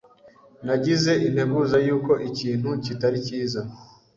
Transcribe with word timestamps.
Nagize 0.65 1.11
integuza 1.27 1.77
yuko 1.87 2.11
ikintu 2.29 2.69
kitari 2.83 3.17
cyiza. 3.25 3.61